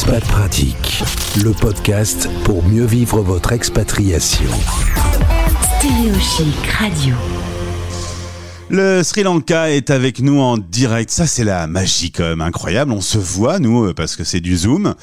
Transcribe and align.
Expat 0.00 0.24
Pratique, 0.24 1.04
le 1.44 1.52
podcast 1.52 2.26
pour 2.44 2.64
mieux 2.64 2.86
vivre 2.86 3.20
votre 3.20 3.52
expatriation. 3.52 4.48
Stéréochic 5.76 6.66
Radio. 6.78 7.14
Le 8.70 9.02
Sri 9.02 9.24
Lanka 9.24 9.70
est 9.70 9.90
avec 9.90 10.20
nous 10.20 10.40
en 10.40 10.56
direct. 10.56 11.10
Ça, 11.10 11.26
c'est 11.26 11.44
la 11.44 11.66
magie 11.66 12.12
quand 12.12 12.24
même 12.24 12.40
incroyable. 12.40 12.92
On 12.92 13.02
se 13.02 13.18
voit, 13.18 13.58
nous, 13.58 13.88
euh, 13.88 13.92
parce 13.92 14.16
que 14.16 14.24
c'est 14.24 14.40
du 14.40 14.56
Zoom. 14.56 14.94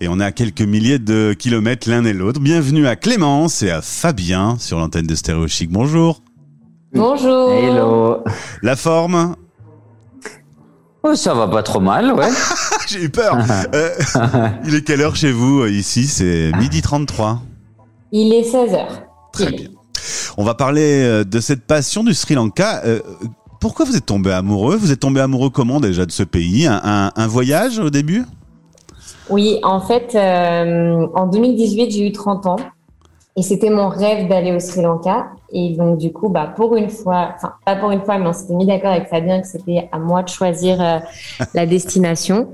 Et 0.00 0.06
on 0.06 0.20
est 0.20 0.24
à 0.24 0.30
quelques 0.30 0.62
milliers 0.62 1.00
de 1.00 1.34
kilomètres 1.36 1.90
l'un 1.90 2.04
et 2.04 2.12
l'autre. 2.12 2.38
Bienvenue 2.38 2.86
à 2.86 2.94
Clémence 2.94 3.60
et 3.64 3.72
à 3.72 3.82
Fabien 3.82 4.56
sur 4.60 4.78
l'antenne 4.78 5.08
de 5.08 5.16
Stéréo 5.16 5.48
Chic. 5.48 5.68
Bonjour. 5.68 6.22
Bonjour. 6.92 7.50
Hello. 7.50 8.22
La 8.62 8.76
forme 8.76 9.34
Oh, 11.06 11.14
ça 11.14 11.34
va 11.34 11.46
pas 11.46 11.62
trop 11.62 11.80
mal, 11.80 12.12
ouais. 12.14 12.28
J'ai 12.88 13.02
eu 13.04 13.10
peur. 13.10 13.36
Euh, 13.74 13.90
il 14.66 14.74
est 14.74 14.82
quelle 14.82 15.02
heure 15.02 15.16
chez 15.16 15.32
vous 15.32 15.60
euh, 15.60 15.70
Ici, 15.70 16.06
c'est 16.06 16.50
midi 16.58 16.80
33. 16.80 17.42
Il 18.12 18.32
est 18.32 18.42
16h. 18.42 18.86
Très 19.32 19.50
bien. 19.52 19.68
On 20.38 20.44
va 20.44 20.54
parler 20.54 21.02
euh, 21.04 21.24
de 21.24 21.40
cette 21.40 21.66
passion 21.66 22.04
du 22.04 22.14
Sri 22.14 22.34
Lanka. 22.34 22.82
Euh, 22.86 23.00
Pourquoi 23.60 23.84
vous 23.84 23.96
êtes 23.96 24.06
tombé 24.06 24.32
amoureux? 24.32 24.76
Vous 24.76 24.92
êtes 24.92 25.00
tombé 25.00 25.20
amoureux 25.20 25.50
comment 25.50 25.78
déjà 25.78 26.06
de 26.06 26.12
ce 26.12 26.22
pays? 26.22 26.66
Un, 26.66 26.80
un- 26.82 27.10
un 27.14 27.26
voyage 27.26 27.78
au 27.78 27.90
début? 27.90 28.24
Oui, 29.28 29.58
en 29.62 29.80
fait, 29.80 30.14
euh, 30.14 31.06
en 31.14 31.26
2018, 31.26 31.90
j'ai 31.90 32.06
eu 32.08 32.12
30 32.12 32.46
ans 32.46 32.56
et 33.36 33.42
c'était 33.42 33.70
mon 33.70 33.88
rêve 33.88 34.28
d'aller 34.28 34.52
au 34.52 34.60
Sri 34.60 34.82
Lanka. 34.82 35.26
Et 35.52 35.74
donc, 35.76 35.98
du 35.98 36.12
coup, 36.12 36.28
bah, 36.28 36.52
pour 36.56 36.76
une 36.76 36.90
fois, 36.90 37.32
enfin, 37.36 37.54
pas 37.64 37.76
pour 37.76 37.90
une 37.90 38.02
fois, 38.02 38.18
mais 38.18 38.28
on 38.28 38.32
s'était 38.32 38.54
mis 38.54 38.66
d'accord 38.66 38.90
avec 38.90 39.08
Fabien 39.08 39.40
que 39.40 39.46
c'était 39.46 39.88
à 39.92 39.98
moi 39.98 40.22
de 40.22 40.28
choisir 40.28 40.80
euh, 40.80 40.98
la 41.54 41.66
destination. 41.66 42.48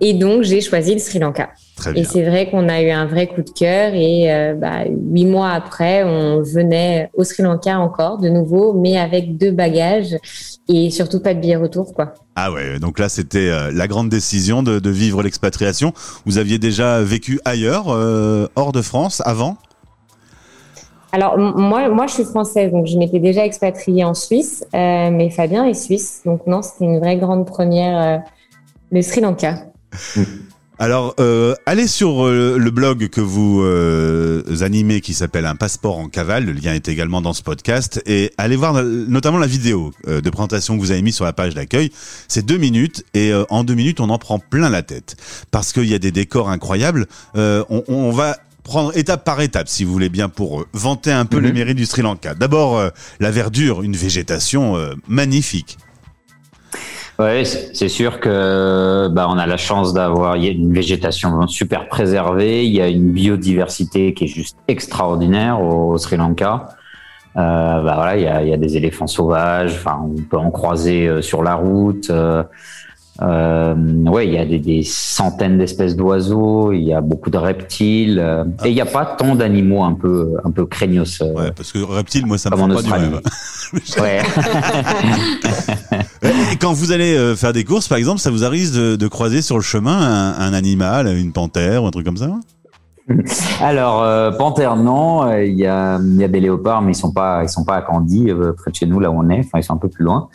Et 0.00 0.12
donc, 0.12 0.42
j'ai 0.42 0.60
choisi 0.60 0.92
le 0.92 0.98
Sri 0.98 1.18
Lanka. 1.18 1.50
Très 1.76 1.98
Et 1.98 2.04
c'est 2.04 2.22
vrai 2.22 2.50
qu'on 2.50 2.68
a 2.68 2.82
eu 2.82 2.90
un 2.90 3.06
vrai 3.06 3.26
coup 3.26 3.42
de 3.42 3.50
cœur 3.50 3.94
et 3.94 4.32
euh, 4.32 4.54
bah, 4.54 4.84
huit 4.86 5.24
mois 5.24 5.50
après, 5.50 6.04
on 6.04 6.42
venait 6.42 7.10
au 7.14 7.24
Sri 7.24 7.42
Lanka 7.42 7.78
encore 7.78 8.18
de 8.18 8.28
nouveau, 8.28 8.74
mais 8.74 8.98
avec 8.98 9.36
deux 9.38 9.50
bagages 9.50 10.16
et 10.68 10.90
surtout 10.90 11.20
pas 11.20 11.34
de 11.34 11.40
billet 11.40 11.56
retour, 11.56 11.94
quoi. 11.94 12.14
Ah 12.36 12.52
ouais, 12.52 12.78
donc 12.78 12.98
là 12.98 13.08
c'était 13.08 13.50
euh, 13.50 13.70
la 13.72 13.86
grande 13.86 14.08
décision 14.08 14.62
de, 14.62 14.78
de 14.78 14.90
vivre 14.90 15.22
l'expatriation. 15.22 15.92
Vous 16.26 16.38
aviez 16.38 16.58
déjà 16.58 17.00
vécu 17.02 17.40
ailleurs, 17.44 17.86
euh, 17.88 18.46
hors 18.56 18.72
de 18.72 18.82
France, 18.82 19.22
avant? 19.24 19.56
Alors 21.14 21.38
moi, 21.38 21.88
moi, 21.90 22.08
je 22.08 22.14
suis 22.14 22.24
française, 22.24 22.72
donc 22.72 22.88
je 22.88 22.98
m'étais 22.98 23.20
déjà 23.20 23.44
expatriée 23.44 24.02
en 24.02 24.14
Suisse, 24.14 24.64
euh, 24.74 25.10
mais 25.12 25.30
Fabien 25.30 25.64
est 25.64 25.74
suisse, 25.74 26.22
donc 26.26 26.44
non, 26.48 26.60
c'était 26.60 26.86
une 26.86 26.98
vraie 26.98 27.16
grande 27.18 27.46
première, 27.46 28.02
euh, 28.02 28.18
le 28.90 29.00
Sri 29.00 29.20
Lanka. 29.20 29.58
Alors, 30.80 31.14
euh, 31.20 31.54
allez 31.66 31.86
sur 31.86 32.26
euh, 32.26 32.58
le 32.58 32.70
blog 32.72 33.06
que 33.10 33.20
vous 33.20 33.62
animez 34.60 35.00
qui 35.00 35.14
s'appelle 35.14 35.46
Un 35.46 35.54
passeport 35.54 35.98
en 35.98 36.08
cavale. 36.08 36.46
Le 36.46 36.52
lien 36.52 36.74
est 36.74 36.88
également 36.88 37.20
dans 37.22 37.32
ce 37.32 37.44
podcast. 37.44 38.02
Et 38.06 38.32
allez 38.36 38.56
voir 38.56 38.82
notamment 38.82 39.38
la 39.38 39.46
vidéo 39.46 39.92
de 40.08 40.30
présentation 40.30 40.74
que 40.74 40.80
vous 40.80 40.90
avez 40.90 41.02
mis 41.02 41.12
sur 41.12 41.24
la 41.24 41.32
page 41.32 41.54
d'accueil. 41.54 41.92
C'est 42.26 42.44
deux 42.44 42.58
minutes 42.58 43.04
et 43.14 43.32
en 43.50 43.62
deux 43.62 43.74
minutes, 43.74 44.00
on 44.00 44.10
en 44.10 44.18
prend 44.18 44.40
plein 44.40 44.68
la 44.68 44.82
tête 44.82 45.14
parce 45.52 45.72
qu'il 45.72 45.84
y 45.84 45.94
a 45.94 46.00
des 46.00 46.10
décors 46.10 46.50
incroyables. 46.50 47.06
On 47.36 48.10
va 48.10 48.36
prendre 48.64 48.96
étape 48.96 49.24
par 49.24 49.40
étape, 49.40 49.68
si 49.68 49.84
vous 49.84 49.92
voulez 49.92 50.08
bien, 50.08 50.28
pour 50.28 50.62
euh, 50.62 50.66
vanter 50.72 51.12
un 51.12 51.26
peu 51.26 51.38
les 51.38 51.52
mérites 51.52 51.76
du 51.76 51.86
Sri 51.86 52.02
Lanka. 52.02 52.34
D'abord, 52.34 52.76
euh, 52.76 52.88
la 53.20 53.30
verdure, 53.30 53.82
une 53.82 53.94
végétation 53.94 54.76
euh, 54.76 54.94
magnifique. 55.06 55.78
Ouais, 57.20 57.44
c'est 57.44 57.88
sûr 57.88 58.18
que 58.18 59.08
bah, 59.12 59.28
on 59.28 59.38
a 59.38 59.46
la 59.46 59.56
chance 59.56 59.94
d'avoir 59.94 60.34
une 60.34 60.72
végétation 60.72 61.46
super 61.46 61.88
préservée, 61.88 62.66
il 62.66 62.74
y 62.74 62.80
a 62.80 62.88
une 62.88 63.12
biodiversité 63.12 64.14
qui 64.14 64.24
est 64.24 64.28
juste 64.28 64.56
extraordinaire 64.66 65.60
au 65.62 65.96
Sri 65.96 66.16
Lanka. 66.16 66.70
Euh, 67.36 67.82
bah 67.82 67.94
voilà, 67.96 68.16
il 68.16 68.22
y 68.22 68.26
a, 68.28 68.42
il 68.42 68.48
y 68.48 68.52
a 68.52 68.56
des 68.56 68.76
éléphants 68.76 69.08
sauvages, 69.08 69.74
enfin 69.74 70.00
on 70.04 70.22
peut 70.22 70.36
en 70.36 70.50
croiser 70.50 71.08
euh, 71.08 71.20
sur 71.20 71.42
la 71.42 71.54
route. 71.54 72.10
Euh, 72.10 72.44
euh, 73.22 73.74
ouais, 74.06 74.26
il 74.26 74.34
y 74.34 74.38
a 74.38 74.44
des, 74.44 74.58
des 74.58 74.82
centaines 74.82 75.56
d'espèces 75.58 75.94
d'oiseaux, 75.96 76.72
il 76.72 76.82
y 76.82 76.92
a 76.92 77.00
beaucoup 77.00 77.30
de 77.30 77.38
reptiles 77.38 78.18
euh, 78.18 78.44
et 78.64 78.68
il 78.70 78.74
n'y 78.74 78.80
a 78.80 78.86
pas 78.86 79.06
tant 79.06 79.34
d'animaux 79.36 79.84
un 79.84 79.94
peu 79.94 80.32
un 80.44 80.50
peu 80.50 80.66
craignos. 80.66 81.20
euh, 81.22 81.32
Ouais, 81.32 81.52
parce 81.52 81.70
que 81.72 81.78
reptile, 81.78 82.26
moi, 82.26 82.36
ça 82.38 82.50
me 82.50 82.56
prend 82.56 82.68
pas 82.68 82.82
du 82.82 82.90
rêve. 82.92 83.20
ouais. 84.00 84.20
Et 86.52 86.56
quand 86.56 86.72
vous 86.72 86.92
allez 86.92 87.14
euh, 87.16 87.34
faire 87.36 87.52
des 87.52 87.64
courses, 87.64 87.88
par 87.88 87.98
exemple, 87.98 88.20
ça 88.20 88.30
vous 88.30 88.44
arrive 88.44 88.74
de, 88.74 88.96
de 88.96 89.08
croiser 89.08 89.42
sur 89.42 89.56
le 89.56 89.62
chemin 89.62 89.96
un, 89.96 90.34
un 90.38 90.52
animal, 90.54 91.06
une 91.16 91.32
panthère 91.32 91.84
ou 91.84 91.86
un 91.86 91.90
truc 91.90 92.04
comme 92.06 92.16
ça? 92.16 92.30
Alors, 93.60 94.02
euh, 94.02 94.30
panthère, 94.32 94.76
non. 94.76 95.30
Il 95.36 95.54
y, 95.58 95.66
a, 95.66 95.98
il 96.02 96.16
y 96.16 96.24
a 96.24 96.28
des 96.28 96.40
léopards, 96.40 96.80
mais 96.82 96.92
ils 96.92 96.96
sont 96.96 97.12
pas, 97.12 97.42
ils 97.42 97.48
sont 97.50 97.64
pas 97.64 97.76
à 97.76 97.82
Candy, 97.82 98.32
près 98.56 98.70
de 98.70 98.76
chez 98.76 98.86
nous, 98.86 98.98
là 98.98 99.10
où 99.10 99.18
on 99.18 99.28
est. 99.28 99.40
Enfin, 99.40 99.58
ils 99.58 99.62
sont 99.62 99.74
un 99.74 99.78
peu 99.78 99.88
plus 99.88 100.04
loin. 100.04 100.28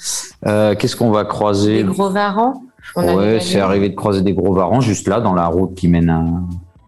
Euh, 0.46 0.76
Qu'est-ce 0.78 0.96
qu'on 0.96 1.10
va 1.12 1.26
croiser? 1.26 1.78
Les 1.78 1.84
gros 1.84 2.10
varans? 2.12 2.62
On 2.96 3.16
Ouais, 3.18 3.40
c'est 3.40 3.60
arrivé 3.60 3.90
de 3.90 3.96
croiser 3.96 4.22
des 4.22 4.34
gros 4.34 4.54
varans 4.54 4.82
juste 4.82 5.08
là, 5.08 5.20
dans 5.22 5.34
la 5.34 5.48
route 5.48 5.76
qui 5.76 5.88
mène 5.88 6.10
à, 6.10 6.24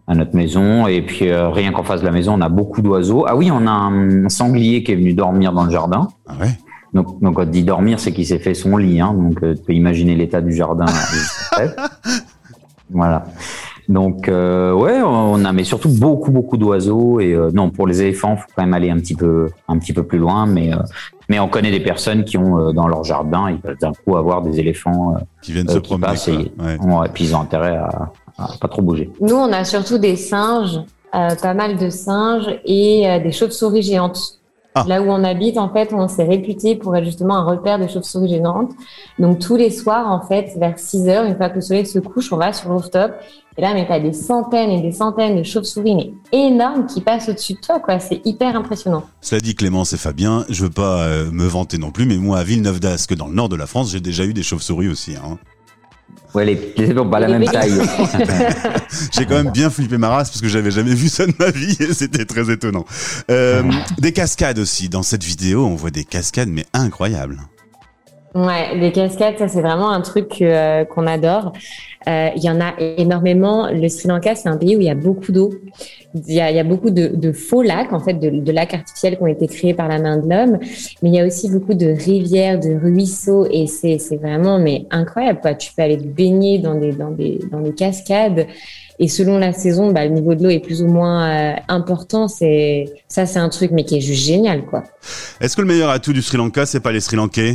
à 0.08 0.14
notre 0.14 0.34
maison. 0.34 0.86
Et 0.86 1.02
puis, 1.02 1.28
euh, 1.28 1.48
rien 1.50 1.72
qu'en 1.72 1.82
face 1.82 2.00
de 2.00 2.06
la 2.06 2.12
maison, 2.12 2.34
on 2.34 2.40
a 2.40 2.48
beaucoup 2.48 2.82
d'oiseaux. 2.82 3.24
Ah 3.28 3.36
oui, 3.36 3.50
on 3.50 3.66
a 3.66 3.70
un, 3.70 4.28
sanglier 4.28 4.82
qui 4.82 4.92
est 4.92 4.96
venu 4.96 5.14
dormir 5.14 5.52
dans 5.52 5.64
le 5.64 5.70
jardin. 5.70 6.08
Ah 6.26 6.34
ouais 6.40 6.50
Donc, 6.92 7.20
donc 7.20 7.36
quand 7.36 7.42
on 7.42 7.50
dit 7.50 7.64
dormir, 7.64 8.00
c'est 8.00 8.12
qu'il 8.12 8.26
s'est 8.26 8.38
fait 8.38 8.54
son 8.54 8.76
lit. 8.76 9.00
Hein, 9.00 9.14
donc, 9.14 9.42
euh, 9.42 9.54
tu 9.54 9.62
peux 9.62 9.72
imaginer 9.74 10.14
l'état 10.14 10.40
du 10.40 10.52
jardin. 10.52 10.86
euh, 11.58 11.68
voilà. 12.90 13.24
Donc, 13.88 14.28
euh, 14.28 14.72
ouais, 14.72 15.00
on 15.02 15.44
a 15.44 15.52
mais 15.52 15.64
surtout 15.64 15.88
beaucoup, 15.88 16.30
beaucoup 16.30 16.56
d'oiseaux. 16.56 17.20
Et 17.20 17.32
euh, 17.34 17.50
non, 17.52 17.70
pour 17.70 17.86
les 17.86 18.00
éléphants, 18.02 18.36
faut 18.36 18.46
quand 18.54 18.62
même 18.62 18.74
aller 18.74 18.90
un 18.90 18.98
petit 18.98 19.14
peu, 19.14 19.50
un 19.68 19.78
petit 19.78 19.92
peu 19.92 20.02
plus 20.04 20.18
loin. 20.18 20.46
Mais, 20.46 20.72
euh, 20.72 20.78
mais 21.28 21.38
on 21.40 21.48
connaît 21.48 21.70
des 21.70 21.80
personnes 21.80 22.24
qui 22.24 22.38
ont 22.38 22.58
euh, 22.58 22.72
dans 22.72 22.86
leur 22.88 23.04
jardin, 23.04 23.50
ils 23.50 23.58
peuvent 23.58 23.78
d'un 23.80 23.92
coup 23.92 24.16
avoir 24.16 24.42
des 24.42 24.58
éléphants. 24.60 25.14
Qui 25.42 25.52
viennent 25.52 25.68
Euh, 25.68 25.74
se 25.74 25.78
qui 25.78 25.88
promener. 25.88 26.06
passent 26.06 26.28
et- 26.28 26.32
Ouais. 26.32 26.78
euh, 26.80 27.00
ouais, 27.00 27.08
puis 27.12 27.24
ils 27.24 27.34
ont 27.36 27.40
intérêt 27.40 27.76
à, 27.76 28.10
à 28.38 28.48
pas 28.60 28.68
trop 28.68 28.82
bouger. 28.82 29.10
Nous, 29.20 29.34
on 29.34 29.52
a 29.52 29.64
surtout 29.64 29.98
des 29.98 30.16
singes, 30.16 30.80
euh, 31.14 31.34
pas 31.40 31.54
mal 31.54 31.76
de 31.76 31.90
singes 31.90 32.48
et 32.64 33.08
euh, 33.08 33.18
des 33.18 33.32
chauves-souris 33.32 33.82
géantes. 33.82 34.38
Ah. 34.74 34.84
Là 34.88 35.02
où 35.02 35.06
on 35.10 35.22
habite, 35.22 35.58
en 35.58 35.70
fait, 35.70 35.92
on 35.92 36.08
s'est 36.08 36.24
réputé 36.24 36.76
pour 36.76 36.96
être 36.96 37.04
justement 37.04 37.36
un 37.36 37.44
repère 37.44 37.78
de 37.78 37.86
chauves-souris 37.86 38.28
géantes. 38.28 38.72
Donc, 39.18 39.38
tous 39.38 39.56
les 39.56 39.70
soirs, 39.70 40.10
en 40.10 40.26
fait, 40.26 40.52
vers 40.56 40.78
6 40.78 41.08
heures, 41.08 41.24
une 41.24 41.36
fois 41.36 41.50
que 41.50 41.56
le 41.56 41.60
soleil 41.60 41.84
se 41.84 41.98
couche, 41.98 42.32
on 42.32 42.38
va 42.38 42.52
sur 42.52 42.70
le 42.70 42.76
rooftop. 42.76 43.12
Et 43.58 43.60
là, 43.60 43.74
mais 43.74 43.86
t'as 43.86 44.00
des 44.00 44.14
centaines 44.14 44.70
et 44.70 44.80
des 44.80 44.92
centaines 44.92 45.36
de 45.36 45.42
chauves-souris, 45.42 45.94
mais 45.94 46.12
énormes, 46.32 46.86
qui 46.86 47.02
passent 47.02 47.28
au-dessus 47.28 47.52
de 47.54 47.60
toi, 47.60 47.80
quoi. 47.80 47.98
C'est 47.98 48.22
hyper 48.24 48.56
impressionnant. 48.56 49.04
Cela 49.20 49.42
dit, 49.42 49.54
Clémence 49.54 49.92
et 49.92 49.98
Fabien, 49.98 50.46
je 50.48 50.64
veux 50.64 50.70
pas 50.70 51.02
euh, 51.02 51.30
me 51.30 51.44
vanter 51.44 51.76
non 51.76 51.90
plus, 51.90 52.06
mais 52.06 52.16
moi, 52.16 52.38
à 52.38 52.44
Villeneuve-d'Ascq, 52.44 53.14
dans 53.14 53.26
le 53.26 53.34
nord 53.34 53.50
de 53.50 53.56
la 53.56 53.66
France, 53.66 53.92
j'ai 53.92 54.00
déjà 54.00 54.24
eu 54.24 54.32
des 54.32 54.42
chauves-souris 54.42 54.88
aussi. 54.88 55.16
Hein. 55.16 55.38
Ouais, 56.34 56.46
les, 56.46 56.74
les 56.76 56.94
pas 56.94 57.20
la 57.20 57.28
Les 57.28 57.38
même 57.38 57.48
taille. 57.48 57.72
J'ai 59.12 59.26
quand 59.26 59.34
même 59.34 59.50
bien 59.50 59.68
flippé 59.68 59.98
ma 59.98 60.08
race 60.08 60.30
parce 60.30 60.40
que 60.40 60.48
j'avais 60.48 60.70
jamais 60.70 60.94
vu 60.94 61.08
ça 61.08 61.26
de 61.26 61.34
ma 61.38 61.50
vie 61.50 61.76
et 61.80 61.92
c'était 61.92 62.24
très 62.24 62.50
étonnant. 62.50 62.84
Euh, 63.30 63.62
des 63.98 64.12
cascades 64.12 64.58
aussi. 64.58 64.88
Dans 64.88 65.02
cette 65.02 65.24
vidéo, 65.24 65.66
on 65.66 65.74
voit 65.74 65.90
des 65.90 66.04
cascades, 66.04 66.48
mais 66.48 66.64
incroyables. 66.72 67.38
Ouais, 68.34 68.74
les 68.76 68.92
cascades, 68.92 69.36
ça 69.38 69.48
c'est 69.48 69.60
vraiment 69.60 69.90
un 69.90 70.00
truc 70.00 70.40
euh, 70.40 70.86
qu'on 70.86 71.06
adore. 71.06 71.52
Euh, 72.08 72.30
Il 72.36 72.42
y 72.42 72.50
en 72.50 72.60
a 72.60 72.74
énormément. 72.78 73.68
Le 73.70 73.88
Sri 73.88 74.08
Lanka, 74.08 74.34
c'est 74.34 74.48
un 74.48 74.56
pays 74.56 74.76
où 74.76 74.80
il 74.80 74.86
y 74.86 74.90
a 74.90 74.94
beaucoup 74.94 75.32
d'eau. 75.32 75.50
Il 76.14 76.34
y 76.34 76.40
a, 76.40 76.50
il 76.50 76.56
y 76.56 76.60
a 76.60 76.64
beaucoup 76.64 76.90
de, 76.90 77.08
de 77.08 77.32
faux 77.32 77.62
lacs, 77.62 77.92
en 77.92 78.00
fait, 78.00 78.14
de, 78.14 78.28
de 78.28 78.52
lacs 78.52 78.74
artificiels 78.74 79.16
qui 79.16 79.22
ont 79.22 79.26
été 79.26 79.46
créés 79.46 79.72
par 79.74 79.88
la 79.88 79.98
main 79.98 80.18
de 80.18 80.28
l'homme. 80.28 80.58
Mais 81.02 81.08
il 81.08 81.14
y 81.14 81.20
a 81.20 81.26
aussi 81.26 81.48
beaucoup 81.50 81.74
de 81.74 81.86
rivières, 81.86 82.60
de 82.60 82.74
ruisseaux, 82.74 83.46
et 83.50 83.66
c'est 83.66 84.16
vraiment 84.16 84.58
mais 84.58 84.86
incroyable. 84.90 85.40
Quoi. 85.40 85.54
Tu 85.54 85.72
peux 85.74 85.82
aller 85.82 85.96
te 85.96 86.04
baigner 86.04 86.58
dans 86.58 86.74
des 86.74 86.92
dans 86.92 87.10
des 87.10 87.40
dans 87.50 87.60
des 87.60 87.72
cascades. 87.72 88.46
Et 88.98 89.08
selon 89.08 89.38
la 89.38 89.52
saison, 89.52 89.90
bah, 89.90 90.04
le 90.04 90.12
niveau 90.12 90.34
de 90.34 90.44
l'eau 90.44 90.50
est 90.50 90.60
plus 90.60 90.82
ou 90.82 90.86
moins 90.86 91.24
euh, 91.24 91.54
important. 91.68 92.28
C'est 92.28 92.84
ça, 93.08 93.24
c'est 93.26 93.38
un 93.38 93.48
truc, 93.48 93.70
mais 93.72 93.84
qui 93.84 93.96
est 93.96 94.00
juste 94.00 94.24
génial, 94.24 94.64
quoi. 94.66 94.84
Est-ce 95.40 95.56
que 95.56 95.62
le 95.62 95.66
meilleur 95.66 95.88
atout 95.90 96.12
du 96.12 96.22
Sri 96.22 96.36
Lanka, 96.36 96.66
c'est 96.66 96.80
pas 96.80 96.92
les 96.92 97.00
Sri 97.00 97.16
Lankais? 97.16 97.54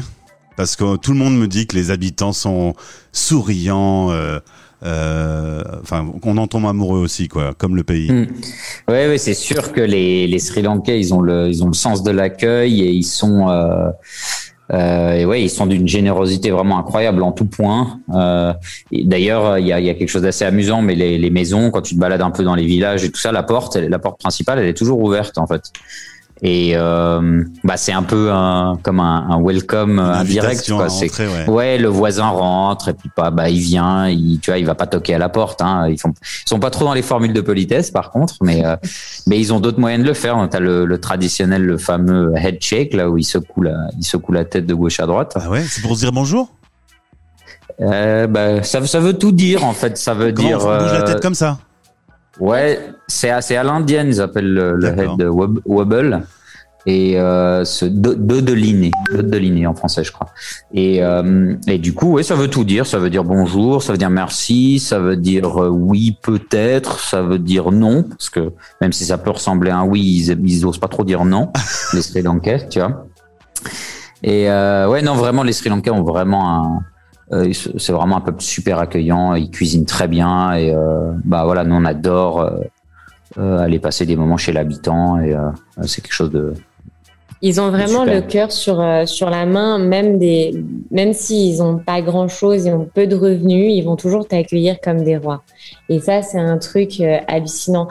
Parce 0.57 0.75
que 0.75 0.97
tout 0.97 1.13
le 1.13 1.17
monde 1.19 1.37
me 1.37 1.47
dit 1.47 1.67
que 1.67 1.75
les 1.77 1.91
habitants 1.91 2.33
sont 2.33 2.73
souriants. 3.13 4.11
euh, 4.11 4.39
euh, 4.83 5.63
Enfin, 5.81 6.07
on 6.23 6.37
en 6.37 6.47
tombe 6.47 6.65
amoureux 6.65 6.99
aussi, 6.99 7.27
quoi, 7.29 7.53
comme 7.57 7.75
le 7.75 7.83
pays. 7.83 8.11
Mm. 8.11 8.27
Ouais, 8.89 9.17
c'est 9.17 9.33
sûr 9.33 9.71
que 9.71 9.81
les, 9.81 10.37
Sri 10.39 10.61
Lankais, 10.63 10.99
ils 10.99 11.13
ont 11.13 11.21
le, 11.21 11.47
ils 11.47 11.63
ont 11.63 11.67
le 11.67 11.73
sens 11.73 12.03
de 12.03 12.11
l'accueil 12.11 12.81
et 12.81 12.89
ils 12.89 13.03
sont, 13.03 13.49
euh, 13.49 13.89
euh, 14.73 15.11
et 15.13 15.25
ouais, 15.25 15.41
ils 15.43 15.49
sont 15.49 15.65
d'une 15.65 15.87
générosité 15.87 16.51
vraiment 16.51 16.77
incroyable 16.79 17.23
en 17.23 17.31
tout 17.31 17.45
point. 17.45 17.99
Euh, 18.13 18.53
D'ailleurs, 18.91 19.57
il 19.59 19.67
y 19.67 19.71
a, 19.73 19.79
y 19.79 19.89
a 19.89 19.93
quelque 19.93 20.09
chose 20.09 20.23
d'assez 20.23 20.43
amusant, 20.45 20.81
mais 20.81 20.95
les, 20.95 21.17
les 21.17 21.29
maisons, 21.29 21.71
quand 21.71 21.81
tu 21.81 21.95
te 21.95 21.99
balades 21.99 22.21
un 22.21 22.31
peu 22.31 22.43
dans 22.43 22.55
les 22.55 22.65
villages 22.65 23.03
et 23.03 23.09
tout 23.11 23.19
ça, 23.19 23.31
la 23.31 23.43
porte, 23.43 23.75
la 23.77 23.99
porte 23.99 24.19
principale, 24.19 24.59
elle 24.59 24.67
est 24.67 24.73
toujours 24.77 24.99
ouverte 24.99 25.37
en 25.37 25.47
fait. 25.47 25.71
Et 26.43 26.73
euh, 26.75 27.43
bah 27.63 27.77
c'est 27.77 27.93
un 27.93 28.03
peu 28.03 28.31
un, 28.31 28.77
comme 28.83 28.99
un, 28.99 29.27
un 29.29 29.41
welcome 29.41 29.99
indirect. 29.99 30.71
Quoi. 30.71 30.89
C'est, 30.89 31.09
ouais. 31.19 31.49
ouais. 31.49 31.77
le 31.77 31.87
voisin 31.87 32.27
rentre 32.27 32.89
et 32.89 32.93
puis 32.93 33.09
pas, 33.09 33.31
bah 33.31 33.49
il 33.49 33.59
vient, 33.59 34.07
il, 34.07 34.39
tu 34.39 34.51
vois, 34.51 34.59
il 34.59 34.65
va 34.65 34.75
pas 34.75 34.85
toquer 34.85 35.15
à 35.15 35.17
la 35.17 35.29
porte. 35.29 35.61
Hein. 35.61 35.87
Ils, 35.89 35.99
font, 35.99 36.13
ils 36.21 36.49
sont 36.49 36.59
pas 36.59 36.69
trop 36.69 36.85
dans 36.85 36.93
les 36.93 37.01
formules 37.01 37.33
de 37.33 37.41
politesse 37.41 37.89
par 37.89 38.11
contre, 38.11 38.35
mais 38.41 38.63
euh, 38.65 38.75
mais 39.27 39.39
ils 39.39 39.51
ont 39.51 39.59
d'autres 39.59 39.79
moyens 39.79 40.03
de 40.03 40.07
le 40.07 40.13
faire. 40.13 40.47
T'as 40.49 40.59
le, 40.59 40.85
le 40.85 40.97
traditionnel, 40.99 41.63
le 41.63 41.77
fameux 41.77 42.33
head 42.35 42.61
shake 42.61 42.93
là 42.93 43.09
où 43.09 43.17
il 43.17 43.23
secoue 43.23 43.63
la, 43.63 43.87
il 43.97 44.05
secoue 44.05 44.31
la 44.31 44.45
tête 44.45 44.65
de 44.67 44.73
gauche 44.73 44.99
à 44.99 45.07
droite. 45.07 45.33
Ah 45.35 45.49
ouais, 45.49 45.63
c'est 45.67 45.81
pour 45.81 45.95
se 45.95 46.01
dire 46.01 46.11
bonjour? 46.11 46.49
Euh, 47.79 48.27
bah, 48.27 48.63
ça, 48.63 48.85
ça 48.85 48.99
veut 48.99 49.13
tout 49.13 49.31
dire 49.31 49.63
en 49.63 49.73
fait. 49.73 49.97
Ça 49.97 50.13
veut 50.13 50.31
Comment 50.31 50.47
dire. 50.47 50.57
on 50.59 50.77
bouge 50.77 50.93
la 50.93 51.01
euh, 51.01 51.05
tête 51.05 51.21
comme 51.21 51.35
ça? 51.35 51.59
Ouais, 52.39 52.79
c'est 53.07 53.29
assez 53.29 53.55
à 53.55 53.63
l'indienne, 53.63 54.07
ils 54.07 54.21
appellent 54.21 54.53
le, 54.53 54.75
le 54.75 54.87
head 54.87 55.21
wob- 55.21 55.61
wobble. 55.65 56.23
Et 56.89 57.19
euh, 57.19 57.65
ce 57.65 57.83
de, 57.83 58.13
de 58.13 58.39
deliné, 58.39 58.91
de 59.13 59.21
deliné 59.21 59.67
en 59.67 59.73
français, 59.75 60.05
je 60.05 60.11
crois. 60.13 60.27
Et, 60.73 61.03
euh, 61.03 61.53
et 61.67 61.79
du 61.79 61.93
coup, 61.93 62.13
ouais, 62.13 62.23
ça 62.23 62.35
veut 62.35 62.47
tout 62.47 62.63
dire. 62.63 62.85
Ça 62.85 62.97
veut 62.97 63.09
dire 63.09 63.25
bonjour, 63.25 63.83
ça 63.83 63.91
veut 63.91 63.97
dire 63.97 64.09
merci, 64.09 64.79
ça 64.79 64.97
veut 64.97 65.17
dire 65.17 65.61
euh, 65.61 65.67
oui 65.67 66.17
peut-être, 66.21 67.01
ça 67.01 67.21
veut 67.21 67.39
dire 67.39 67.71
non, 67.71 68.03
parce 68.03 68.29
que 68.29 68.53
même 68.79 68.93
si 68.93 69.03
ça 69.03 69.17
peut 69.17 69.31
ressembler 69.31 69.69
à 69.71 69.79
un 69.79 69.85
oui, 69.85 70.01
ils, 70.01 70.49
ils 70.49 70.65
osent 70.65 70.77
pas 70.79 70.87
trop 70.87 71.03
dire 71.03 71.25
non, 71.25 71.51
les 71.93 72.01
Sri 72.01 72.21
Lankais, 72.21 72.69
tu 72.69 72.79
vois. 72.79 73.05
Et 74.23 74.49
euh, 74.49 74.87
ouais, 74.87 75.01
non, 75.01 75.15
vraiment, 75.15 75.43
les 75.43 75.53
Sri 75.53 75.67
Lankais 75.69 75.91
ont 75.91 76.03
vraiment 76.03 76.55
un, 76.63 76.79
c'est 77.31 77.91
vraiment 77.91 78.17
un 78.17 78.21
peuple 78.21 78.41
super 78.41 78.79
accueillant. 78.79 79.35
Ils 79.35 79.49
cuisinent 79.51 79.85
très 79.85 80.07
bien 80.07 80.53
et 80.53 80.73
euh, 80.73 81.11
bah 81.25 81.43
voilà, 81.45 81.63
nous 81.63 81.75
on 81.75 81.85
adore 81.85 82.41
euh, 82.41 82.51
euh, 83.37 83.59
aller 83.59 83.79
passer 83.79 84.05
des 84.05 84.15
moments 84.15 84.37
chez 84.37 84.53
l'habitant 84.53 85.19
et 85.19 85.33
euh, 85.33 85.49
c'est 85.83 86.01
quelque 86.01 86.13
chose 86.13 86.31
de 86.31 86.53
Ils 87.41 87.59
ont 87.61 87.69
vraiment 87.69 88.03
Super. 88.03 88.15
le 88.15 88.21
cœur 88.21 88.51
sur, 88.51 88.79
euh, 88.81 89.05
sur 89.05 89.29
la 89.29 89.45
main, 89.45 89.77
même, 89.77 90.17
des, 90.17 90.53
même 90.89 91.13
s'ils 91.13 91.59
n'ont 91.59 91.77
pas 91.77 92.01
grand-chose, 92.01 92.65
ils 92.65 92.73
ont 92.73 92.87
peu 92.91 93.05
de 93.05 93.15
revenus, 93.15 93.73
ils 93.75 93.83
vont 93.83 93.95
toujours 93.95 94.27
t'accueillir 94.27 94.79
comme 94.81 95.03
des 95.03 95.17
rois. 95.17 95.43
Et 95.89 95.99
ça, 95.99 96.21
c'est 96.21 96.39
un 96.39 96.57
truc 96.57 96.99
euh, 96.99 97.17
hallucinant. 97.27 97.89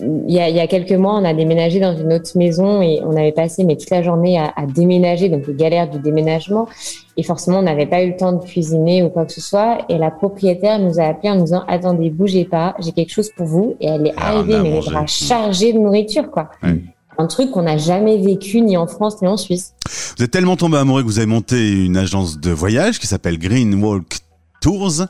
Il 0.00 0.32
y, 0.32 0.38
a, 0.38 0.48
il 0.48 0.54
y 0.54 0.60
a 0.60 0.68
quelques 0.68 0.92
mois, 0.92 1.14
on 1.16 1.24
a 1.24 1.34
déménagé 1.34 1.80
dans 1.80 1.96
une 1.96 2.12
autre 2.12 2.30
maison 2.36 2.80
et 2.80 3.00
on 3.04 3.16
avait 3.16 3.32
passé 3.32 3.64
mais 3.64 3.76
toute 3.76 3.90
la 3.90 4.02
journée 4.02 4.38
à, 4.38 4.52
à 4.56 4.64
déménager, 4.64 5.28
donc 5.28 5.48
les 5.48 5.54
galères 5.54 5.90
du 5.90 5.98
déménagement. 5.98 6.68
Et 7.20 7.22
forcément, 7.22 7.58
on 7.58 7.62
n'avait 7.62 7.84
pas 7.84 8.02
eu 8.02 8.08
le 8.12 8.16
temps 8.16 8.32
de 8.32 8.42
cuisiner 8.42 9.02
ou 9.02 9.10
quoi 9.10 9.26
que 9.26 9.32
ce 9.32 9.42
soit. 9.42 9.84
Et 9.90 9.98
la 9.98 10.10
propriétaire 10.10 10.78
nous 10.78 10.98
a 10.98 11.02
appelé 11.02 11.28
en 11.30 11.34
nous 11.36 11.44
disant 11.44 11.64
Attendez, 11.68 12.08
bougez 12.08 12.46
pas, 12.46 12.74
j'ai 12.78 12.92
quelque 12.92 13.12
chose 13.12 13.28
pour 13.36 13.44
vous. 13.46 13.76
Et 13.78 13.88
elle 13.88 14.06
est 14.06 14.14
Ah, 14.16 14.28
arrivée, 14.38 14.58
mais 14.62 14.70
les 14.70 14.80
bras 14.80 15.06
chargés 15.06 15.74
de 15.74 15.78
nourriture, 15.78 16.30
quoi. 16.30 16.48
Un 17.18 17.26
truc 17.26 17.50
qu'on 17.50 17.60
n'a 17.60 17.76
jamais 17.76 18.16
vécu 18.16 18.62
ni 18.62 18.78
en 18.78 18.86
France 18.86 19.20
ni 19.20 19.28
en 19.28 19.36
Suisse. 19.36 19.74
Vous 20.16 20.24
êtes 20.24 20.30
tellement 20.30 20.56
tombé 20.56 20.78
amoureux 20.78 21.02
que 21.02 21.06
vous 21.08 21.18
avez 21.18 21.26
monté 21.26 21.84
une 21.84 21.98
agence 21.98 22.40
de 22.40 22.50
voyage 22.52 22.98
qui 22.98 23.06
s'appelle 23.06 23.38
Green 23.38 23.74
Walk 23.84 24.20
Tours. 24.60 25.02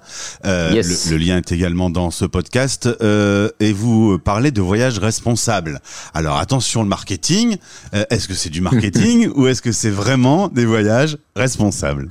Euh, 0.47 0.71
Yes. 0.73 1.11
le, 1.11 1.17
le 1.19 1.25
lien 1.25 1.37
est 1.39 1.53
également 1.53 1.91
dans 1.91 2.11
ce 2.11 2.25
podcast. 2.25 2.89
Euh, 3.03 3.49
et 3.61 3.73
vous 3.73 4.19
parlez 4.19 4.51
de 4.51 4.61
voyage 4.63 4.99
responsable. 4.99 5.81
Alors 6.15 6.39
attention 6.39 6.83
le 6.83 6.89
marketing. 6.89 7.57
Euh, 7.95 8.05
est-ce 8.11 8.29
que 8.29 8.35
c'est 8.35 8.51
du 8.51 8.61
marketing 8.61 9.29
ou 9.35 9.47
est-ce 9.47 9.63
que 9.63 9.73
c'est 9.73 9.91
vraiment 9.91 10.49
des 10.49 10.65
voyages 10.65 11.19
responsables 11.37 12.09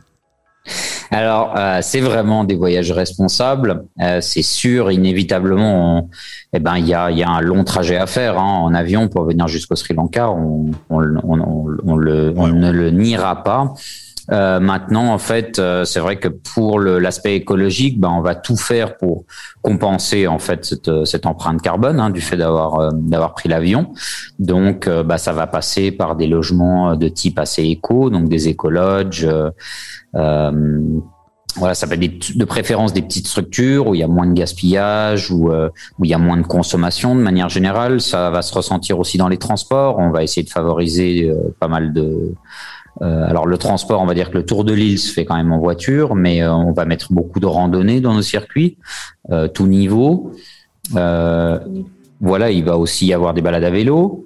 Alors, 1.12 1.56
euh, 1.58 1.80
c'est 1.82 2.02
vraiment 2.02 2.44
des 2.44 2.56
voyages 2.56 2.92
responsables. 2.92 3.86
Euh, 4.02 4.22
c'est 4.22 4.44
sûr, 4.44 4.92
inévitablement, 4.92 5.98
on- 6.00 6.10
eh 6.54 6.60
ben, 6.60 6.78
il 6.78 6.88
y 6.88 6.94
a, 6.94 7.10
il 7.10 7.18
y 7.18 7.24
a 7.24 7.30
un 7.30 7.42
long 7.42 7.64
trajet 7.64 7.98
à 7.98 8.06
faire 8.08 8.38
hein, 8.38 8.60
en 8.60 8.74
avion 8.74 9.08
pour 9.08 9.24
venir 9.26 9.48
jusqu'au 9.48 9.76
Sri 9.76 9.94
Lanka. 9.96 10.30
On, 10.30 10.72
le, 11.00 12.30
Ouais. 12.32 12.52
ne 12.52 12.72
le 12.72 12.92
niera 12.92 13.44
pas. 13.44 13.74
Euh, 14.32 14.60
maintenant, 14.60 15.12
en 15.14 15.18
fait, 15.18 15.58
euh, 15.60 15.86
c'est 15.86 16.00
vrai 16.00 16.18
que 16.18 16.28
pour 16.28 16.80
l'aspect 16.80 17.36
écologique, 17.36 18.00
ben, 18.00 18.10
on 18.10 18.22
va 18.22 18.36
tout 18.36 18.58
faire 18.58 18.98
pour 18.98 19.26
compenser 19.62 20.28
en 20.28 20.40
fait 20.40 20.66
cette, 20.66 21.06
cette 21.06 21.26
empreinte 21.26 21.62
carbone 21.62 22.00
hein, 22.00 22.10
du 22.10 22.22
fait 22.22 22.38
d'avoir 22.38 22.80
euh, 22.80 22.90
d'avoir 22.94 23.34
pris 23.34 23.50
l'avion. 23.50 23.92
Donc, 24.38 24.88
euh, 24.88 25.04
bah, 25.04 25.18
ça 25.18 25.34
va 25.34 25.48
passer 25.48 25.92
par 25.92 26.16
des 26.16 26.28
logements 26.28 26.96
de 26.96 27.08
type 27.08 27.40
assez 27.40 27.64
éco, 27.64 28.10
donc 28.10 28.30
des 28.30 28.48
écologes. 28.48 29.26
euh, 29.26 29.50
euh, 30.16 30.80
voilà, 31.56 31.74
ça 31.74 31.88
peut 31.88 31.96
être 31.96 32.00
des- 32.00 32.20
de 32.36 32.46
préférence 32.46 32.94
des 32.94 33.02
petites 33.02 33.26
structures 33.28 33.88
où 33.88 33.96
il 33.96 34.02
y 34.02 34.04
a 34.04 34.08
moins 34.08 34.28
de 34.28 34.34
gaspillage, 34.34 35.32
où, 35.32 35.52
euh, 35.52 35.70
où 35.98 36.06
il 36.06 36.12
y 36.12 36.14
a 36.14 36.20
moins 36.20 36.38
de 36.38 36.46
consommation 36.46 37.16
de 37.16 37.22
manière 37.22 37.50
générale. 37.50 38.02
Ça 38.02 38.30
va 38.30 38.44
se 38.44 38.54
ressentir 38.54 39.00
aussi 39.00 39.18
dans 39.18 39.28
les 39.28 39.38
transports. 39.38 39.98
On 39.98 40.12
va 40.12 40.22
essayer 40.22 40.44
de 40.44 40.50
favoriser 40.52 41.28
euh, 41.28 41.56
pas 41.60 41.68
mal 41.68 41.92
de. 41.92 42.34
Euh, 43.02 43.30
alors 43.30 43.48
le 43.48 43.58
transport, 43.58 44.02
on 44.02 44.06
va 44.06 44.14
dire 44.14 44.30
que 44.30 44.38
le 44.38 44.46
tour 44.46 44.64
de 44.64 44.74
l'île 44.74 45.00
se 45.00 45.14
fait 45.14 45.26
quand 45.26 45.36
même 45.36 45.52
en 45.52 45.60
voiture, 45.60 46.16
mais 46.16 46.42
euh, 46.42 46.54
on 46.54 46.72
va 46.72 46.86
mettre 46.86 47.14
beaucoup 47.14 47.40
de 47.40 47.46
randonnées 47.46 48.02
dans 48.02 48.14
nos 48.14 48.22
circuits, 48.22 48.78
euh, 49.32 49.48
tout 49.48 49.68
niveau. 49.68 50.32
Euh, 50.96 51.60
voilà, 52.22 52.52
il 52.52 52.64
va 52.64 52.78
aussi 52.78 53.06
y 53.06 53.14
avoir 53.14 53.34
des 53.34 53.42
balades 53.42 53.64
à 53.64 53.70
vélo. 53.70 54.26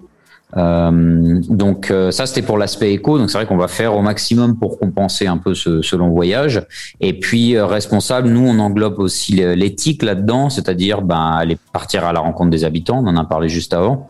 Euh, 0.55 1.41
donc 1.49 1.89
euh, 1.89 2.11
ça 2.11 2.25
c'était 2.25 2.41
pour 2.41 2.57
l'aspect 2.57 2.93
éco. 2.93 3.17
Donc 3.17 3.29
c'est 3.29 3.37
vrai 3.37 3.47
qu'on 3.47 3.57
va 3.57 3.67
faire 3.67 3.95
au 3.95 4.01
maximum 4.01 4.57
pour 4.57 4.79
compenser 4.79 5.27
un 5.27 5.37
peu 5.37 5.53
ce, 5.53 5.81
ce 5.81 5.95
long 5.95 6.09
voyage. 6.09 6.61
Et 6.99 7.19
puis 7.19 7.55
euh, 7.55 7.65
responsable, 7.65 8.29
nous 8.29 8.45
on 8.47 8.59
englobe 8.59 8.99
aussi 8.99 9.33
l'éthique 9.33 10.03
là-dedans, 10.03 10.49
c'est-à-dire 10.49 11.01
ben 11.01 11.31
aller 11.37 11.57
partir 11.71 12.05
à 12.05 12.13
la 12.13 12.19
rencontre 12.19 12.51
des 12.51 12.63
habitants. 12.65 13.01
On 13.03 13.07
en 13.07 13.17
a 13.17 13.25
parlé 13.25 13.49
juste 13.49 13.73
avant. 13.73 14.07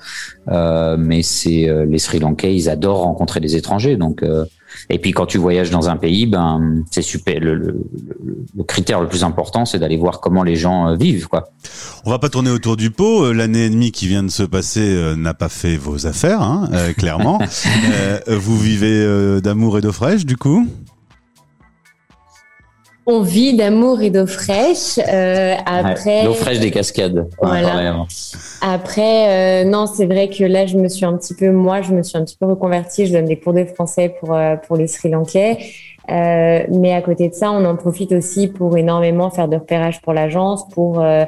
Euh, 0.49 0.97
mais 0.99 1.21
c'est 1.23 1.69
euh, 1.69 1.85
les 1.85 1.99
Sri 1.99 2.19
Lankais, 2.19 2.53
ils 2.53 2.69
adorent 2.69 3.03
rencontrer 3.03 3.39
des 3.39 3.55
étrangers. 3.55 3.95
Donc 3.95 4.23
euh, 4.23 4.45
et 4.89 4.99
puis 4.99 5.11
quand 5.11 5.25
tu 5.25 5.37
voyages 5.37 5.69
dans 5.69 5.89
un 5.89 5.95
pays, 5.97 6.25
ben 6.25 6.83
c'est 6.91 7.01
super. 7.01 7.39
Le, 7.39 7.55
le, 7.55 7.65
le- 7.67 7.83
le 8.55 8.63
critère 8.63 9.01
le 9.01 9.07
plus 9.07 9.23
important, 9.23 9.65
c'est 9.65 9.79
d'aller 9.79 9.97
voir 9.97 10.19
comment 10.19 10.43
les 10.43 10.55
gens 10.55 10.89
euh, 10.89 10.95
vivent, 10.95 11.27
quoi. 11.27 11.49
On 12.05 12.11
va 12.11 12.19
pas 12.19 12.29
tourner 12.29 12.51
autour 12.51 12.77
du 12.77 12.91
pot. 12.91 13.25
Euh, 13.25 13.33
L'année 13.33 13.65
et 13.65 13.69
demie 13.69 13.91
qui 13.91 14.07
vient 14.07 14.21
de 14.23 14.29
se 14.29 14.43
passer 14.43 14.81
euh, 14.81 15.15
n'a 15.15 15.33
pas 15.33 15.49
fait 15.49 15.75
vos 15.77 16.05
affaires, 16.05 16.41
hein, 16.41 16.69
clairement. 16.97 17.39
Vous 18.27 18.57
vivez 18.59 19.41
d'amour 19.41 19.77
et 19.77 19.81
d'eau 19.81 19.91
fraîche, 19.91 20.25
du 20.25 20.37
coup? 20.37 20.67
On 23.05 23.21
vit 23.21 23.53
d'amour 23.55 24.01
et 24.01 24.09
d'eau 24.09 24.25
fraîche. 24.25 24.97
Euh, 24.97 25.55
après, 25.65 26.21
Ouais, 26.21 26.25
L'eau 26.25 26.33
fraîche 26.33 26.59
des 26.59 26.71
cascades. 26.71 27.27
Voilà. 27.41 28.05
Après, 28.61 29.63
euh, 29.63 29.69
non, 29.69 29.87
c'est 29.87 30.05
vrai 30.05 30.29
que 30.29 30.45
là, 30.45 30.65
je 30.65 30.77
me 30.77 30.87
suis 30.87 31.03
un 31.05 31.17
petit 31.17 31.33
peu, 31.33 31.51
moi, 31.51 31.81
je 31.81 31.91
me 31.91 32.01
suis 32.01 32.17
un 32.17 32.23
petit 32.23 32.37
peu 32.37 32.45
reconvertie. 32.45 33.05
Je 33.05 33.13
donne 33.13 33.25
des 33.25 33.37
cours 33.37 33.53
de 33.53 33.65
français 33.65 34.15
pour 34.19 34.33
euh, 34.33 34.55
pour 34.55 34.77
les 34.77 34.87
Sri 34.87 35.09
Lankais. 35.09 35.57
Euh, 36.11 36.63
mais 36.69 36.93
à 36.93 37.01
côté 37.01 37.29
de 37.29 37.33
ça, 37.33 37.51
on 37.51 37.63
en 37.65 37.75
profite 37.75 38.11
aussi 38.11 38.47
pour 38.49 38.77
énormément 38.77 39.29
faire 39.29 39.47
de 39.47 39.55
repérage 39.55 40.01
pour 40.01 40.11
l'agence, 40.13 40.67
pour 40.69 40.99
euh, 40.99 41.23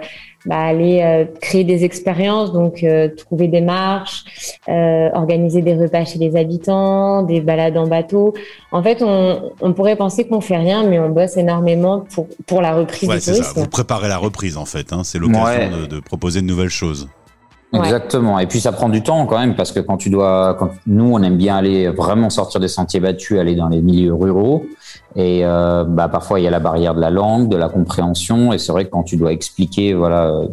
bah, 0.46 0.58
aller 0.58 1.02
euh, 1.02 1.26
créer 1.42 1.64
des 1.64 1.86
expériences, 1.86 2.52
donc 2.52 2.84
euh, 2.84 3.08
trouver 3.16 3.48
des 3.48 3.62
marches, 3.62 4.26
euh, 4.68 5.10
organiser 5.14 5.62
des 5.62 5.76
repas 5.76 6.04
chez 6.04 6.20
les 6.20 6.36
habitants, 6.36 7.24
des 7.24 7.40
balades 7.40 7.78
en 7.78 7.88
bateau. 7.88 8.34
En 8.74 8.84
fait, 8.84 9.02
on, 9.02 9.52
on 9.62 9.72
pourrait 9.74 9.96
penser 9.96 10.28
qu'on 10.28 10.42
fait 10.42 10.58
rien, 10.58 10.84
mais 10.84 11.00
on 11.00 11.10
bosse 11.10 11.38
énormément 11.38 12.04
pour 12.14 12.28
pour 12.46 12.62
la 12.62 12.74
reprise 12.76 13.08
Ouais, 13.10 13.16
du 13.16 13.22
c'est 13.22 13.34
ça. 13.34 13.40
tourisme. 13.44 13.62
Vous 13.62 13.68
préparez 13.70 14.10
la 14.10 14.18
reprise, 14.18 14.58
en 14.58 14.66
fait. 14.66 14.92
Hein. 14.92 15.02
C'est 15.06 15.20
l'occasion 15.20 15.46
Ouais. 15.46 15.70
de, 15.70 15.86
de 15.86 16.00
proposer 16.02 16.42
de 16.42 16.46
nouvelles 16.48 16.70
choses. 16.70 17.08
Ouais. 17.80 17.86
Exactement. 17.86 18.40
Et 18.40 18.48
puis 18.48 18.60
ça 18.60 18.72
prend 18.72 18.90
du 18.90 19.04
temps 19.04 19.26
quand 19.26 19.40
même 19.40 19.56
parce 19.56 19.72
que 19.72 19.80
quand 19.80 19.98
tu 19.98 20.10
dois, 20.10 20.56
quand 20.58 20.72
nous 20.88 21.12
on 21.14 21.22
aime 21.22 21.38
bien 21.38 21.56
aller 21.58 21.88
vraiment 21.90 22.30
sortir 22.30 22.60
des 22.60 22.68
sentiers 22.68 23.00
battus, 23.00 23.40
aller 23.40 23.56
dans 23.56 23.70
les 23.70 23.82
milieux 23.82 24.14
ruraux. 24.14 24.66
Et 25.16 25.42
euh, 25.44 25.84
bah 25.86 26.08
parfois 26.10 26.40
il 26.40 26.44
y 26.44 26.48
a 26.48 26.52
la 26.52 26.60
barrière 26.60 26.94
de 26.94 27.02
la 27.02 27.10
langue, 27.10 27.50
de 27.50 27.58
la 27.58 27.70
compréhension. 27.70 28.54
Et 28.54 28.58
c'est 28.58 28.72
vrai 28.72 28.86
que 28.86 28.90
quand 28.90 29.04
tu 29.04 29.18
dois 29.18 29.32
expliquer, 29.32 29.94
voilà, 29.94 30.30
euh, 30.30 30.48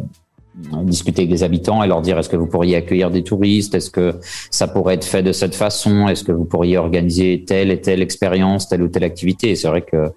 discuter 0.83 1.23
avec 1.23 1.31
des 1.31 1.43
habitants 1.43 1.83
et 1.83 1.87
leur 1.87 2.01
dire 2.01 2.17
est-ce 2.17 2.29
que 2.29 2.37
vous 2.37 2.47
pourriez 2.47 2.75
accueillir 2.75 3.11
des 3.11 3.23
touristes, 3.23 3.75
est-ce 3.75 3.89
que 3.89 4.15
ça 4.51 4.67
pourrait 4.67 4.95
être 4.95 5.05
fait 5.05 5.23
de 5.23 5.31
cette 5.31 5.55
façon, 5.55 6.07
est-ce 6.07 6.23
que 6.23 6.31
vous 6.31 6.45
pourriez 6.45 6.77
organiser 6.77 7.43
telle 7.45 7.71
et 7.71 7.81
telle 7.81 8.01
expérience, 8.01 8.67
telle 8.69 8.83
ou 8.83 8.87
telle 8.87 9.03
activité? 9.03 9.51
Et 9.51 9.55
c'est 9.55 9.67
vrai 9.67 9.81
que 9.81 10.11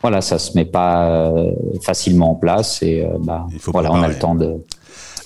voilà, 0.00 0.20
ça 0.20 0.38
se 0.38 0.56
met 0.56 0.64
pas 0.64 1.08
euh, 1.08 1.50
facilement 1.82 2.32
en 2.32 2.34
place. 2.34 2.82
Et 2.82 3.06
bah 3.20 3.46
voilà, 3.66 3.90
on 3.92 4.02
a 4.02 4.08
le 4.08 4.18
temps 4.18 4.34
de. 4.34 4.56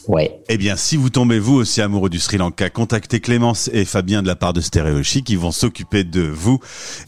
Ouais. 0.08 0.40
Eh 0.48 0.56
bien, 0.56 0.76
si 0.76 0.96
vous 0.96 1.10
tombez 1.10 1.38
vous 1.38 1.54
aussi 1.54 1.82
amoureux 1.82 2.08
du 2.08 2.18
Sri 2.18 2.38
Lanka, 2.38 2.70
contactez 2.70 3.20
Clémence 3.20 3.68
et 3.72 3.84
Fabien 3.84 4.22
de 4.22 4.26
la 4.26 4.36
part 4.36 4.54
de 4.54 4.60
Stéréo 4.60 5.02
Chic, 5.02 5.24
qui 5.26 5.36
vont 5.36 5.52
s'occuper 5.52 6.02
de 6.02 6.22
vous. 6.22 6.58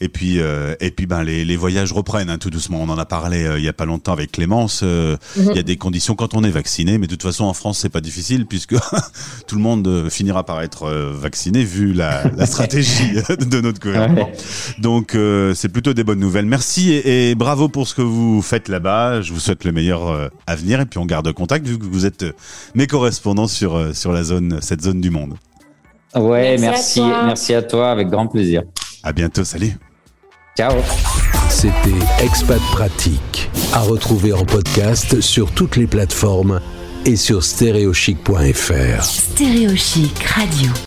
Et 0.02 0.09
puis, 0.09 0.38
euh, 0.38 0.75
et 0.80 0.90
puis, 0.90 1.07
ben 1.07 1.23
les, 1.23 1.45
les 1.47 1.57
voyages 1.57 1.92
reprennent 1.92 2.28
hein, 2.28 2.38
tout 2.38 2.50
doucement. 2.50 2.78
On 2.83 2.88
en 2.90 2.99
a 2.99 3.07
parlé 3.07 3.45
euh, 3.45 3.59
il 3.59 3.64
y 3.64 3.69
a 3.69 3.73
pas 3.73 3.87
longtemps 3.87 4.12
avec 4.12 4.33
Clémence. 4.33 4.80
Euh. 4.83 5.16
Il 5.37 5.57
y 5.57 5.59
a 5.59 5.62
des 5.62 5.76
conditions 5.76 6.14
quand 6.14 6.35
on 6.35 6.45
est 6.45 6.50
vacciné, 6.50 6.99
mais 6.99 7.07
de 7.07 7.12
toute 7.12 7.23
façon 7.23 7.45
en 7.45 7.54
France 7.54 7.78
c'est 7.78 7.88
pas 7.88 8.00
difficile 8.00 8.47
puisque 8.47 8.75
tout 9.47 9.57
le 9.57 9.62
monde 9.62 9.87
euh, 9.87 10.11
finira 10.11 10.45
par 10.45 10.61
être 10.62 10.90
vacciné 10.90 11.64
vu 11.64 11.92
la, 11.92 12.25
la 12.37 12.47
stratégie 12.47 13.12
de 13.38 13.61
notre 13.61 13.80
gouvernement. 13.80 14.30
Donc 14.78 15.14
euh, 15.14 15.54
c'est 15.54 15.69
plutôt 15.69 15.95
des 15.95 16.04
bonnes 16.04 16.21
nouvelles. 16.21 16.47
Merci 16.47 16.92
et, 16.92 17.30
et 17.30 17.35
bravo 17.35 17.69
pour 17.69 17.87
ce 17.88 17.95
que 17.95 18.02
vous 18.02 18.42
faites 18.42 18.69
là-bas. 18.69 19.21
Je 19.21 19.33
vous 19.33 19.40
souhaite 19.40 19.64
le 19.64 19.73
meilleur 19.73 20.30
avenir 20.47 20.80
et 20.80 20.87
puis 20.87 20.99
on 20.99 21.07
garde 21.07 21.30
contact 21.33 21.66
vu 21.66 21.78
que 21.78 21.85
vous 21.85 22.07
êtes 22.07 22.25
mes 22.75 22.87
correspondants 22.90 23.47
sur 23.49 23.76
euh, 23.76 23.92
sur 23.94 24.12
la 24.12 24.23
zone 24.25 24.59
cette 24.61 24.82
zone 24.82 25.00
du 25.00 25.11
monde. 25.11 25.35
Ouais, 26.14 26.56
Merci 26.59 26.61
merci, 26.61 27.00
à 27.00 27.04
toi. 27.04 27.23
merci 27.25 27.54
à 27.54 27.62
toi, 27.62 27.90
avec 27.92 28.09
grand 28.09 28.26
plaisir. 28.26 28.62
À 29.04 29.12
bientôt, 29.12 29.44
salut. 29.44 29.73
Ciao. 30.56 30.73
C'était 31.49 31.94
Expat 32.25 32.61
Pratique, 32.73 33.49
à 33.73 33.80
retrouver 33.80 34.32
en 34.32 34.44
podcast 34.44 35.20
sur 35.20 35.52
toutes 35.52 35.76
les 35.76 35.87
plateformes 35.87 36.61
et 37.06 37.16
sur 37.16 37.44
stéréochic.fr. 37.44 39.02
Stéréochic 39.02 40.23
Radio. 40.25 40.70